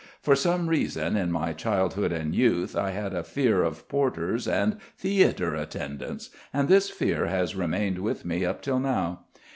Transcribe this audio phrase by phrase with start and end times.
[0.19, 4.77] For some reason in my childhood and youth I had a fear of porters and
[4.97, 9.25] theatre attendants, and this fear has remained with me up till now.